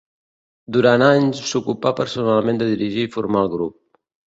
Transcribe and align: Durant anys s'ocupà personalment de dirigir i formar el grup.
Durant 0.77 1.03
anys 1.07 1.43
s'ocupà 1.51 1.93
personalment 2.01 2.65
de 2.65 2.73
dirigir 2.73 3.07
i 3.07 3.13
formar 3.19 3.47
el 3.47 3.55
grup. 3.57 3.81